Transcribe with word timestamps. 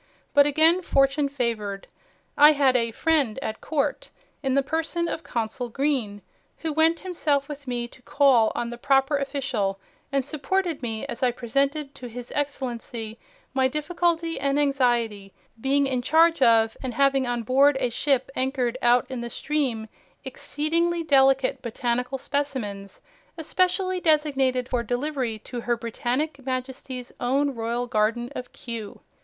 But 0.33 0.47
again 0.47 0.81
fortune 0.81 1.29
favored. 1.29 1.85
I 2.35 2.53
had 2.53 2.75
a 2.75 2.89
'friend 2.89 3.37
at 3.43 3.61
court' 3.61 4.09
in 4.41 4.55
the 4.55 4.63
person 4.63 5.07
of 5.07 5.21
Consul 5.23 5.69
Green, 5.69 6.23
who 6.57 6.73
went 6.73 7.01
himself 7.01 7.47
with 7.47 7.67
me 7.67 7.87
to 7.89 8.01
call 8.01 8.51
on 8.55 8.71
the 8.71 8.79
proper 8.79 9.17
official, 9.17 9.79
and 10.11 10.25
supported 10.25 10.81
me 10.81 11.05
as 11.05 11.21
I 11.21 11.29
presented 11.29 11.93
to 11.93 12.07
His 12.07 12.31
Excellency 12.33 13.19
'my 13.53 13.67
difficulty 13.67 14.39
and 14.39 14.59
anxiety, 14.59 15.33
being 15.61 15.85
in 15.85 16.01
charge 16.01 16.41
of, 16.41 16.75
and 16.81 16.95
having 16.95 17.27
on 17.27 17.43
board 17.43 17.77
a 17.79 17.91
ship 17.91 18.31
anchored 18.35 18.79
out 18.81 19.05
in 19.07 19.21
the 19.21 19.29
stream, 19.29 19.87
exceedingly 20.25 21.03
delicate 21.03 21.61
botanical 21.61 22.17
specimens, 22.17 23.01
especially 23.37 23.99
designated 23.99 24.67
for 24.67 24.81
delivery 24.81 25.37
to 25.37 25.61
Her 25.61 25.77
Britannic 25.77 26.43
Majesty's 26.43 27.11
own 27.19 27.53
Royal 27.53 27.85
Garden 27.85 28.31
of 28.35 28.51
Kew. 28.51 29.01